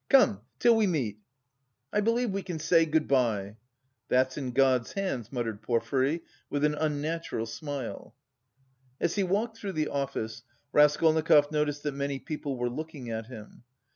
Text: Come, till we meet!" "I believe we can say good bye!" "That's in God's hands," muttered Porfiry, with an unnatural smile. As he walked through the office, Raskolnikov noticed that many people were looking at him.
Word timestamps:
Come, 0.09 0.41
till 0.57 0.75
we 0.75 0.87
meet!" 0.87 1.19
"I 1.93 2.01
believe 2.01 2.31
we 2.31 2.41
can 2.41 2.57
say 2.57 2.87
good 2.87 3.07
bye!" 3.07 3.57
"That's 4.09 4.35
in 4.35 4.49
God's 4.49 4.93
hands," 4.93 5.31
muttered 5.31 5.61
Porfiry, 5.61 6.23
with 6.49 6.65
an 6.65 6.73
unnatural 6.73 7.45
smile. 7.45 8.15
As 8.99 9.13
he 9.13 9.21
walked 9.21 9.57
through 9.59 9.73
the 9.73 9.89
office, 9.89 10.41
Raskolnikov 10.71 11.51
noticed 11.51 11.83
that 11.83 11.91
many 11.93 12.17
people 12.17 12.57
were 12.57 12.67
looking 12.67 13.11
at 13.11 13.27
him. 13.27 13.61